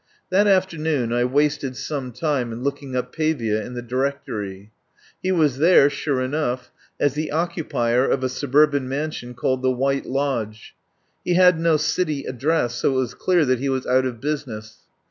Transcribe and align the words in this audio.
That 0.31 0.47
afternoon 0.47 1.13
I 1.13 1.25
wasted 1.25 1.77
some 1.77 2.11
time 2.11 2.51
in 2.51 2.63
look 2.63 2.81
ing 2.81 2.95
up 2.95 3.13
Pavia 3.13 3.63
in 3.63 3.75
the 3.75 3.83
directory. 3.83 4.71
He 5.21 5.31
was 5.31 5.59
there 5.59 5.91
sure 5.91 6.23
enough, 6.23 6.71
as 6.99 7.13
the 7.13 7.29
occupier 7.31 8.09
of 8.09 8.23
a 8.23 8.29
suburban 8.29 8.89
mansion 8.89 9.35
called 9.35 9.61
the 9.61 9.69
White 9.69 10.07
Lodge. 10.07 10.73
He 11.23 11.35
had 11.35 11.59
no 11.59 11.77
city 11.77 12.23
address, 12.25 12.73
so 12.77 12.93
it 12.93 12.99
was 12.99 13.13
clear 13.13 13.45
that 13.45 13.59
he 13.59 13.69
was 13.69 13.85
out 13.85 14.07
of 14.07 14.19
business. 14.19 14.79